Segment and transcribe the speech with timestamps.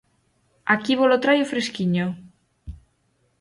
[0.73, 2.05] Aquí volo traio fresquiño.